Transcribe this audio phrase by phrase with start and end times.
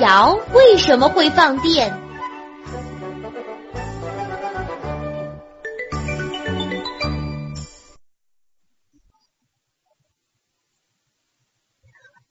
[0.00, 1.92] 摇为什么会放电？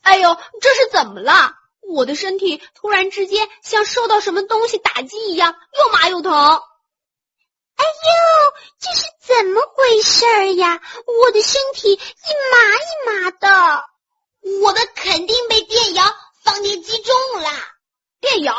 [0.02, 1.54] 哎呦，这是怎么了？
[1.82, 6.34] 我的身体突然之间像受到什么东西打击一样，又麻又疼。
[6.34, 10.82] 哎呦，这是怎么回事呀？
[11.06, 13.86] 我的身体一麻一麻的。
[14.64, 15.59] 我的肯定被
[16.62, 17.50] 电摇放电击中了。
[18.20, 18.56] 电摇？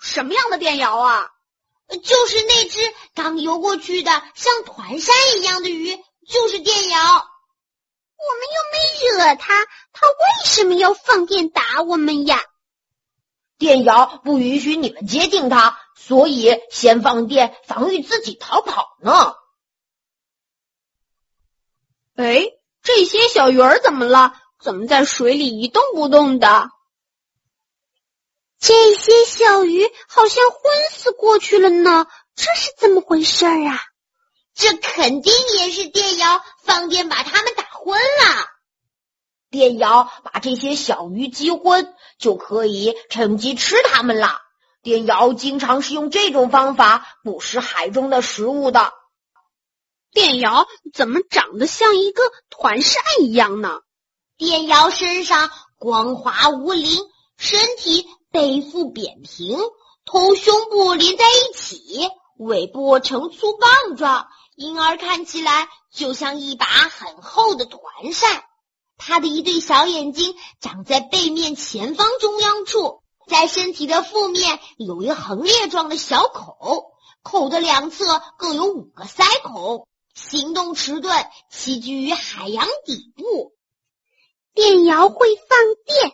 [0.00, 1.30] 什么样的电摇啊？
[1.88, 2.80] 就是那只
[3.14, 5.96] 刚游过去的像团山一样的鱼，
[6.28, 6.98] 就是电摇。
[6.98, 12.42] 我们又没惹他，他为什么要放电打我们呀？
[13.58, 19.34] 电摇不允许你们接近它，所以先放电防御自己逃跑呢。
[22.16, 22.44] 哎，
[22.82, 24.34] 这些小鱼儿怎么了？
[24.58, 26.70] 怎么在水里一动不动的？
[28.58, 33.80] 这些小鱼好像昏死过去了呢，这是怎么回事啊？
[34.54, 38.46] 这肯定也是电摇放电把它们打昏了。
[39.50, 44.40] 电摇把这些小鱼击昏，就可以趁机吃它们了。
[44.82, 48.92] 电摇经常是用这种方法捕食海中的食物的。
[50.12, 53.80] 电摇怎么长得像一个团扇一样呢？
[54.38, 56.98] 电摇身上光滑无鳞，
[57.36, 59.58] 身体背腹扁平，
[60.04, 68.44] 头胸部连在一起，尾部呈粗棒状，因而看起来就像一把很厚的团扇。
[68.98, 76.92] 它的一对小眼睛长在背面前方中央处，在身体的腹面有一横裂状的小口，
[77.22, 83.54] 口的两侧各有五个鳃孔，行动迟钝，栖居于海洋底部。
[84.52, 86.12] 电摇会放电，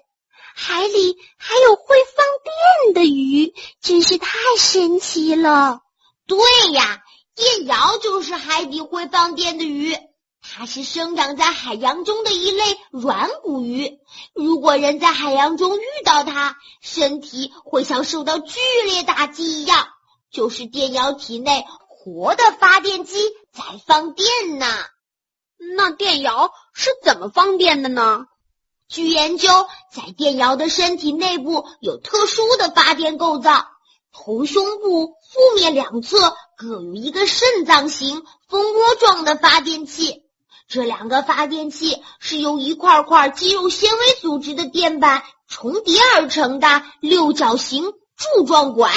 [0.54, 5.80] 海里还有会放电的鱼，真是太神奇了。
[6.26, 6.38] 对
[6.72, 7.02] 呀，
[7.34, 9.96] 电鳐就是海底会放电的鱼，
[10.40, 13.98] 它是生长在海洋中的一类软骨鱼。
[14.34, 19.88] 如果人在海洋中遇到它，身体会像受到剧烈打击一样，
[20.30, 24.66] 就是电鳐体内活的发电机在放电呢。
[25.76, 28.26] 那电鳐是怎么放电的呢？
[28.92, 29.48] 据研究，
[29.90, 33.64] 在电摇的身体内部有特殊的发电构造，
[34.12, 40.24] 头胸部腹面两侧各有一个肾脏型蜂窝状的发电器。
[40.68, 48.92] 这两个发电器是由一块块肌肉纤维组织的电板重叠而成的六角形柱状管。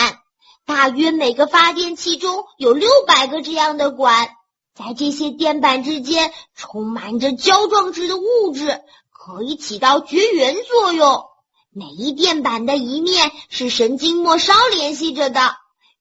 [0.65, 4.27] 大约每个发电器中有六百个这样的管，
[4.73, 8.81] 在这些电板之间充满着胶状质的物质。
[9.17, 11.23] 可以起到绝缘作用。
[11.73, 15.55] 每一电板的一面是神经末梢联系着的，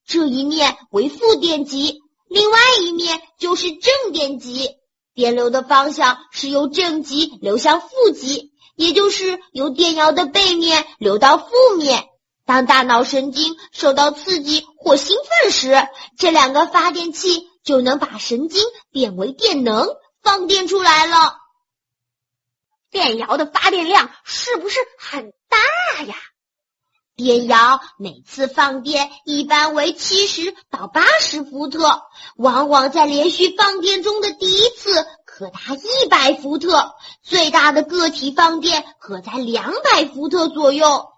[0.05, 4.71] 这一面为负电极，另外一面就是正电极。
[5.15, 11.47] 电流的方向是由正极流向负极，也就是由电摇的背面流到负
[11.79, 12.05] 面。
[12.45, 15.89] 当大脑神经受到刺激或兴奋时，
[16.19, 19.89] 这两个发电器就能把神经变为电能，
[20.21, 21.37] 放电出来了。
[22.95, 26.15] 电摇的发电量是不是很大呀？
[27.17, 32.03] 电摇每次放电一般为七十到八十伏特，
[32.37, 36.95] 往往在连续放电中的第一次可达一百伏特，
[37.25, 41.09] 最大的个体放电可在两百伏特左右。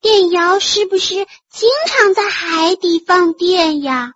[0.00, 1.16] 电摇是不是
[1.50, 4.12] 经常在海底放电呀？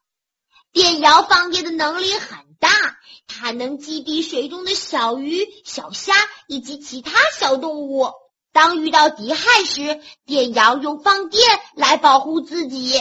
[0.73, 2.96] 电摇放电的能力很大。
[3.27, 6.15] 它能击毙水中的小鱼、小虾
[6.47, 8.13] 以及其他小动物。
[8.53, 11.43] 当遇到敌害时，电摇用放电
[11.75, 13.01] 来保护自己。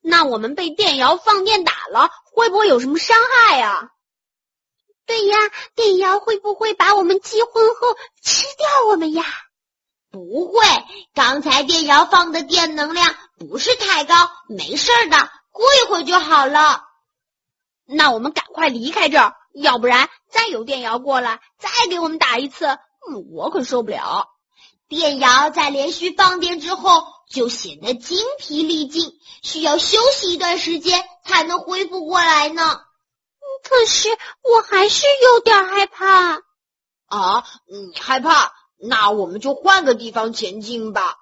[0.00, 3.90] 那我们被电摇放电打了，会不会有什么伤害呀？
[5.04, 5.36] 对呀，
[5.74, 9.24] 电摇会不会把我们击昏后吃掉我们呀？
[10.10, 10.64] 不会，
[11.14, 14.14] 刚才电摇放的电能量不是太高，
[14.48, 16.82] 没事的，过一会儿就好了。
[17.86, 22.78] 那我们赶快离开这儿，要不然再有电摇过来，再给我们打一次，
[23.32, 24.28] 我可受不了。
[24.88, 32.80] 电摇在连续放电之后就显得精疲力尽，需要休息一段时间才能恢复过来呢。
[33.68, 36.42] 可是我还是有点害怕。
[37.06, 38.52] 啊，你害怕？
[38.78, 41.16] 那我们就换个地方前进吧。